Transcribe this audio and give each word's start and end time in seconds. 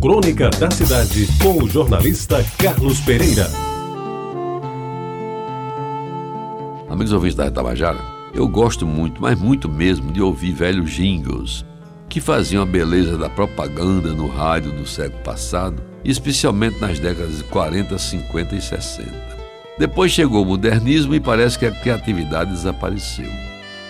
Crônica 0.00 0.48
da 0.50 0.70
Cidade, 0.70 1.26
com 1.42 1.64
o 1.64 1.68
jornalista 1.68 2.44
Carlos 2.56 3.00
Pereira. 3.00 3.50
Amigos 6.88 7.12
ouvintes 7.12 7.34
da 7.34 7.44
Retabajara, 7.44 7.98
eu 8.32 8.46
gosto 8.46 8.86
muito, 8.86 9.20
mas 9.20 9.36
muito 9.40 9.68
mesmo, 9.68 10.12
de 10.12 10.22
ouvir 10.22 10.52
velhos 10.52 10.92
jingles 10.92 11.66
que 12.08 12.20
faziam 12.20 12.62
a 12.62 12.66
beleza 12.66 13.18
da 13.18 13.28
propaganda 13.28 14.14
no 14.14 14.28
rádio 14.28 14.70
do 14.70 14.86
século 14.86 15.20
passado, 15.24 15.82
especialmente 16.04 16.78
nas 16.78 17.00
décadas 17.00 17.38
de 17.38 17.44
40, 17.44 17.98
50 17.98 18.54
e 18.54 18.62
60. 18.62 19.12
Depois 19.80 20.12
chegou 20.12 20.44
o 20.44 20.46
modernismo 20.46 21.12
e 21.12 21.18
parece 21.18 21.58
que 21.58 21.66
a 21.66 21.72
criatividade 21.72 22.52
desapareceu. 22.52 23.30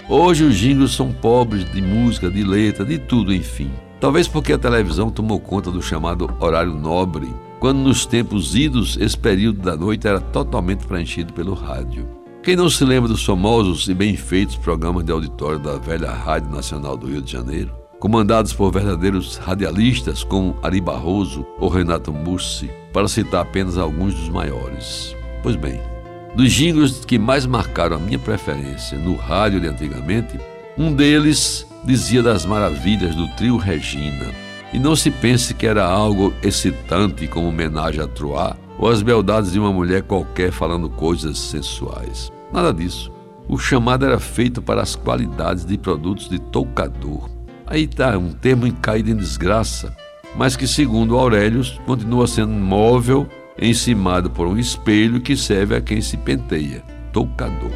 Hoje 0.08 0.44
os 0.44 0.56
jingles 0.56 0.92
são 0.92 1.12
pobres 1.12 1.70
de 1.70 1.82
música, 1.82 2.30
de 2.30 2.42
letra, 2.42 2.82
de 2.82 2.96
tudo, 2.96 3.30
enfim. 3.30 3.70
Talvez 4.00 4.28
porque 4.28 4.52
a 4.52 4.58
televisão 4.58 5.10
tomou 5.10 5.40
conta 5.40 5.70
do 5.70 5.82
chamado 5.82 6.30
horário 6.38 6.72
nobre, 6.72 7.34
quando 7.58 7.78
nos 7.78 8.06
tempos 8.06 8.54
idos 8.54 8.96
esse 9.00 9.18
período 9.18 9.60
da 9.60 9.76
noite 9.76 10.06
era 10.06 10.20
totalmente 10.20 10.86
preenchido 10.86 11.32
pelo 11.32 11.54
rádio. 11.54 12.08
Quem 12.40 12.54
não 12.54 12.70
se 12.70 12.84
lembra 12.84 13.08
dos 13.08 13.24
famosos 13.24 13.88
e 13.88 13.94
bem 13.94 14.16
feitos 14.16 14.56
programas 14.56 15.04
de 15.04 15.10
auditório 15.10 15.58
da 15.58 15.76
velha 15.76 16.12
Rádio 16.12 16.50
Nacional 16.50 16.96
do 16.96 17.08
Rio 17.08 17.20
de 17.20 17.32
Janeiro, 17.32 17.72
comandados 17.98 18.52
por 18.52 18.70
verdadeiros 18.70 19.36
radialistas 19.36 20.22
como 20.22 20.56
Ari 20.62 20.80
Barroso 20.80 21.44
ou 21.58 21.68
Renato 21.68 22.12
Mussi, 22.12 22.70
para 22.92 23.08
citar 23.08 23.42
apenas 23.42 23.76
alguns 23.76 24.14
dos 24.14 24.28
maiores? 24.28 25.16
Pois 25.42 25.56
bem, 25.56 25.80
dos 26.36 26.52
jingles 26.52 27.04
que 27.04 27.18
mais 27.18 27.44
marcaram 27.44 27.96
a 27.96 28.00
minha 28.00 28.18
preferência 28.18 28.96
no 28.96 29.16
rádio 29.16 29.60
de 29.60 29.66
antigamente, 29.66 30.38
um 30.78 30.92
deles 30.92 31.67
dizia 31.84 32.22
das 32.22 32.44
maravilhas 32.44 33.14
do 33.14 33.28
trio 33.36 33.56
Regina. 33.56 34.32
E 34.72 34.78
não 34.78 34.94
se 34.94 35.10
pense 35.10 35.54
que 35.54 35.66
era 35.66 35.84
algo 35.84 36.32
excitante 36.42 37.26
como 37.26 37.48
homenagem 37.48 38.02
a 38.02 38.06
Troá 38.06 38.56
ou 38.78 38.88
as 38.88 39.02
beldades 39.02 39.52
de 39.52 39.58
uma 39.58 39.72
mulher 39.72 40.02
qualquer 40.02 40.52
falando 40.52 40.88
coisas 40.88 41.38
sensuais. 41.38 42.30
Nada 42.52 42.72
disso. 42.72 43.10
O 43.48 43.58
chamado 43.58 44.04
era 44.04 44.20
feito 44.20 44.60
para 44.60 44.82
as 44.82 44.94
qualidades 44.94 45.64
de 45.64 45.78
produtos 45.78 46.28
de 46.28 46.38
toucador. 46.38 47.28
Aí 47.66 47.84
está 47.84 48.16
um 48.16 48.32
termo 48.32 48.70
caído 48.74 49.10
em 49.10 49.16
desgraça, 49.16 49.96
mas 50.36 50.54
que, 50.54 50.66
segundo 50.66 51.18
Aurelius, 51.18 51.80
continua 51.86 52.26
sendo 52.26 52.52
móvel, 52.52 53.26
encimado 53.60 54.30
por 54.30 54.46
um 54.46 54.58
espelho 54.58 55.20
que 55.20 55.36
serve 55.36 55.74
a 55.74 55.80
quem 55.80 56.00
se 56.00 56.16
penteia. 56.16 56.82
Toucador. 57.12 57.72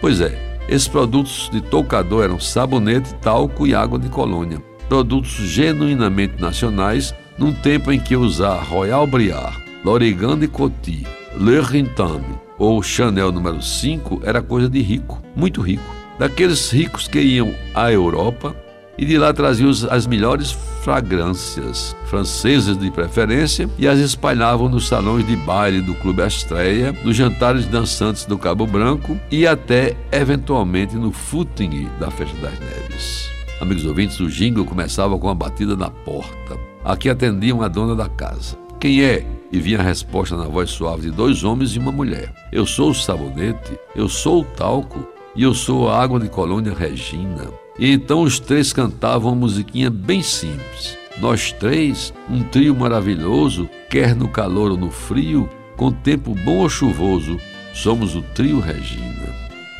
Pois 0.00 0.20
é, 0.20 0.47
esses 0.68 0.86
produtos 0.86 1.48
de 1.50 1.60
toucador 1.60 2.24
eram 2.24 2.38
sabonete, 2.38 3.14
talco 3.14 3.66
e 3.66 3.74
água 3.74 3.98
de 3.98 4.08
colônia. 4.08 4.62
Produtos 4.88 5.30
genuinamente 5.30 6.40
nacionais, 6.40 7.14
num 7.38 7.52
tempo 7.52 7.90
em 7.90 7.98
que 7.98 8.16
usar 8.16 8.62
Royal 8.64 9.06
Briard, 9.06 9.56
L'Oregan 9.84 10.36
de 10.36 10.46
Coty, 10.46 11.06
Le 11.36 11.60
Rintame 11.60 12.38
ou 12.58 12.82
Chanel 12.82 13.32
número 13.32 13.62
5 13.62 14.20
era 14.24 14.42
coisa 14.42 14.68
de 14.68 14.80
rico, 14.82 15.22
muito 15.34 15.60
rico. 15.60 15.84
Daqueles 16.18 16.70
ricos 16.70 17.06
que 17.06 17.20
iam 17.20 17.54
à 17.74 17.92
Europa 17.92 18.54
e 18.98 19.06
de 19.06 19.16
lá 19.16 19.32
traziam 19.32 19.70
as 19.90 20.06
melhores 20.06 20.50
fragrâncias, 20.82 21.96
francesas 22.06 22.76
de 22.76 22.90
preferência, 22.90 23.70
e 23.78 23.86
as 23.86 23.98
espalhavam 23.98 24.68
nos 24.68 24.88
salões 24.88 25.24
de 25.26 25.36
baile 25.36 25.80
do 25.80 25.94
Clube 25.94 26.22
Astreia, 26.22 26.92
nos 27.04 27.16
jantares 27.16 27.66
dançantes 27.66 28.24
do 28.24 28.36
Cabo 28.36 28.66
Branco 28.66 29.16
e 29.30 29.46
até, 29.46 29.96
eventualmente, 30.10 30.96
no 30.96 31.12
footing 31.12 31.88
da 32.00 32.10
Festa 32.10 32.36
das 32.38 32.58
Neves. 32.58 33.30
Amigos 33.60 33.84
ouvintes, 33.84 34.18
o 34.18 34.28
jingle 34.28 34.64
começava 34.64 35.18
com 35.18 35.28
a 35.28 35.34
batida 35.34 35.76
na 35.76 35.90
porta. 35.90 36.58
Aqui 36.84 37.08
atendiam 37.08 37.62
a 37.62 37.68
dona 37.68 37.94
da 37.94 38.08
casa. 38.08 38.56
Quem 38.80 39.02
é? 39.02 39.26
E 39.50 39.58
vinha 39.58 39.78
a 39.78 39.82
resposta 39.82 40.36
na 40.36 40.44
voz 40.44 40.70
suave 40.70 41.02
de 41.02 41.10
dois 41.10 41.42
homens 41.42 41.74
e 41.74 41.78
uma 41.78 41.90
mulher. 41.90 42.32
Eu 42.52 42.64
sou 42.66 42.90
o 42.90 42.94
sabonete, 42.94 43.78
eu 43.96 44.08
sou 44.08 44.42
o 44.42 44.44
talco 44.44 45.06
e 45.34 45.42
eu 45.42 45.54
sou 45.54 45.88
a 45.88 46.00
água 46.00 46.20
de 46.20 46.28
colônia 46.28 46.72
Regina. 46.72 47.48
E 47.78 47.92
então 47.92 48.22
os 48.22 48.40
três 48.40 48.72
cantavam 48.72 49.32
uma 49.32 49.40
musiquinha 49.40 49.88
bem 49.88 50.22
simples. 50.22 50.96
Nós 51.20 51.52
três, 51.52 52.12
um 52.28 52.42
trio 52.42 52.74
maravilhoso, 52.74 53.68
quer 53.88 54.14
no 54.14 54.28
calor 54.28 54.72
ou 54.72 54.76
no 54.76 54.90
frio, 54.90 55.48
com 55.76 55.92
tempo 55.92 56.34
bom 56.44 56.58
ou 56.58 56.68
chuvoso, 56.68 57.38
somos 57.72 58.16
o 58.16 58.22
trio 58.22 58.58
Regina. 58.58 59.28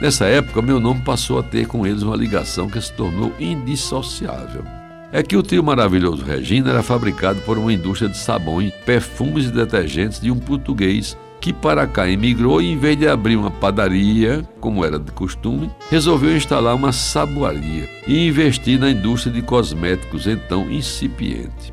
Nessa 0.01 0.27
época, 0.27 0.63
meu 0.63 0.79
nome 0.79 1.03
passou 1.03 1.41
a 1.41 1.43
ter 1.43 1.67
com 1.67 1.85
eles 1.85 2.03
uma 2.03 2.17
ligação 2.17 2.69
que 2.69 2.81
se 2.81 2.93
tornou 2.93 3.33
indissociável. 3.39 4.65
É 5.11 5.23
que 5.23 5.37
o 5.37 5.43
trio 5.43 5.65
maravilhoso 5.65 6.25
Regina 6.25 6.71
era 6.71 6.83
fabricado 6.83 7.41
por 7.41 7.59
uma 7.59 7.73
indústria 7.73 8.09
de 8.09 8.17
sabões, 8.17 8.73
perfumes 8.85 9.47
e 9.47 9.53
detergentes 9.53 10.21
de 10.21 10.31
um 10.31 10.39
português 10.39 11.17
que 11.49 11.53
para 11.55 11.87
cá 11.87 12.07
emigrou 12.07 12.61
e, 12.61 12.71
em 12.71 12.77
vez 12.77 12.99
de 12.99 13.09
abrir 13.09 13.35
uma 13.35 13.51
padaria, 13.51 14.47
como 14.61 14.85
era 14.85 14.99
de 14.99 15.11
costume, 15.13 15.71
resolveu 15.91 16.37
instalar 16.37 16.77
uma 16.77 16.93
saboaria 16.93 17.89
e 18.07 18.29
investir 18.29 18.79
na 18.79 18.91
indústria 18.91 19.33
de 19.33 19.41
cosméticos 19.41 20.27
então 20.27 20.71
incipiente. 20.71 21.73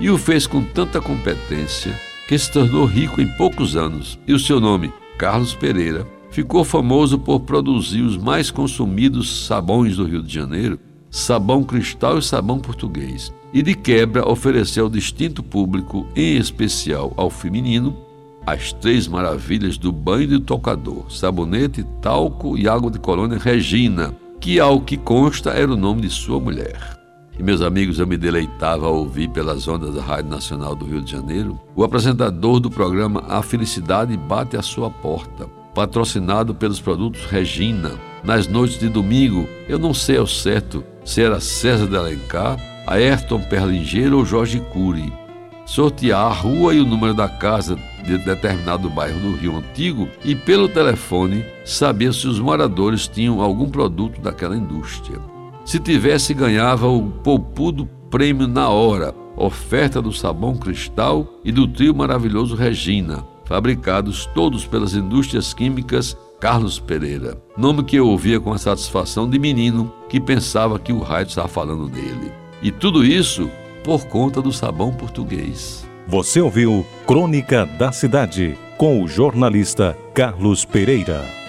E 0.00 0.10
o 0.10 0.18
fez 0.18 0.44
com 0.44 0.60
tanta 0.60 1.00
competência 1.00 1.96
que 2.26 2.36
se 2.36 2.50
tornou 2.50 2.84
rico 2.84 3.20
em 3.20 3.28
poucos 3.36 3.76
anos 3.76 4.18
e 4.26 4.32
o 4.32 4.40
seu 4.40 4.58
nome, 4.58 4.92
Carlos 5.16 5.54
Pereira, 5.54 6.04
ficou 6.28 6.64
famoso 6.64 7.16
por 7.16 7.38
produzir 7.42 8.02
os 8.02 8.16
mais 8.16 8.50
consumidos 8.50 9.46
sabões 9.46 9.98
do 9.98 10.04
Rio 10.04 10.20
de 10.24 10.34
Janeiro, 10.34 10.80
sabão 11.08 11.62
cristal 11.62 12.18
e 12.18 12.22
sabão 12.22 12.58
português. 12.58 13.32
E 13.54 13.62
de 13.62 13.76
quebra 13.76 14.28
ofereceu 14.28 14.86
ao 14.86 14.90
distinto 14.90 15.44
público, 15.44 16.08
em 16.16 16.38
especial 16.38 17.12
ao 17.16 17.30
feminino, 17.30 17.96
as 18.46 18.72
três 18.72 19.06
maravilhas 19.06 19.78
do 19.78 19.92
banho 19.92 20.26
de 20.26 20.40
tocador: 20.40 21.10
sabonete, 21.10 21.84
talco 22.00 22.56
e 22.58 22.68
água 22.68 22.90
de 22.90 22.98
colônia 22.98 23.38
Regina, 23.38 24.14
que, 24.40 24.58
ao 24.58 24.80
que 24.80 24.96
consta, 24.96 25.50
era 25.50 25.72
o 25.72 25.76
nome 25.76 26.02
de 26.02 26.10
sua 26.10 26.40
mulher. 26.40 26.98
E, 27.38 27.42
meus 27.42 27.62
amigos, 27.62 27.98
eu 27.98 28.06
me 28.06 28.18
deleitava 28.18 28.86
a 28.86 28.90
ouvir 28.90 29.28
pelas 29.28 29.66
ondas 29.66 29.94
da 29.94 30.02
Rádio 30.02 30.30
Nacional 30.30 30.74
do 30.74 30.84
Rio 30.84 31.00
de 31.00 31.10
Janeiro 31.10 31.58
o 31.74 31.82
apresentador 31.82 32.60
do 32.60 32.70
programa 32.70 33.24
A 33.28 33.42
Felicidade 33.42 34.16
Bate 34.16 34.56
à 34.56 34.62
Sua 34.62 34.90
Porta, 34.90 35.46
patrocinado 35.74 36.54
pelos 36.54 36.80
produtos 36.80 37.24
Regina. 37.24 37.92
Nas 38.22 38.46
noites 38.46 38.78
de 38.78 38.88
domingo, 38.88 39.48
eu 39.68 39.78
não 39.78 39.94
sei 39.94 40.18
ao 40.18 40.26
certo 40.26 40.84
se 41.04 41.22
era 41.22 41.40
César 41.40 41.86
de 41.86 41.96
Alencar, 41.96 42.56
Ayrton 42.86 43.40
Perlingeiro 43.40 44.18
ou 44.18 44.24
Jorge 44.24 44.60
Cury 44.72 45.12
sortear 45.72 46.26
a 46.26 46.34
rua 46.34 46.74
e 46.74 46.80
o 46.80 46.84
número 46.84 47.14
da 47.14 47.26
casa 47.26 47.78
de 48.04 48.18
determinado 48.18 48.90
bairro 48.90 49.18
do 49.20 49.34
Rio 49.34 49.56
Antigo 49.56 50.06
e, 50.22 50.36
pelo 50.36 50.68
telefone, 50.68 51.42
saber 51.64 52.12
se 52.12 52.28
os 52.28 52.38
moradores 52.38 53.08
tinham 53.08 53.40
algum 53.40 53.70
produto 53.70 54.20
daquela 54.20 54.54
indústria. 54.54 55.18
Se 55.64 55.78
tivesse, 55.78 56.34
ganhava 56.34 56.88
o 56.88 57.08
poupudo 57.08 57.88
prêmio 58.10 58.46
na 58.46 58.68
hora, 58.68 59.14
oferta 59.34 60.02
do 60.02 60.12
sabão 60.12 60.56
cristal 60.56 61.26
e 61.42 61.50
do 61.50 61.66
trio 61.66 61.94
maravilhoso 61.94 62.54
Regina, 62.54 63.24
fabricados 63.46 64.26
todos 64.34 64.66
pelas 64.66 64.94
indústrias 64.94 65.54
químicas 65.54 66.14
Carlos 66.38 66.78
Pereira, 66.78 67.40
nome 67.56 67.82
que 67.82 67.96
eu 67.96 68.08
ouvia 68.08 68.38
com 68.38 68.52
a 68.52 68.58
satisfação 68.58 69.30
de 69.30 69.38
menino 69.38 69.90
que 70.06 70.20
pensava 70.20 70.78
que 70.78 70.92
o 70.92 70.98
raio 70.98 71.26
estava 71.26 71.48
falando 71.48 71.88
dele. 71.88 72.30
E 72.62 72.70
tudo 72.70 73.02
isso 73.02 73.48
por 73.82 74.06
conta 74.06 74.40
do 74.40 74.52
sabão 74.52 74.92
português. 74.92 75.86
Você 76.06 76.40
ouviu 76.40 76.86
Crônica 77.06 77.64
da 77.64 77.92
Cidade 77.92 78.58
com 78.76 79.02
o 79.02 79.08
jornalista 79.08 79.96
Carlos 80.14 80.64
Pereira. 80.64 81.41